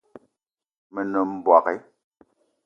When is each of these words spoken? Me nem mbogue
Me 0.93 1.01
nem 1.11 1.29
mbogue 1.41 1.73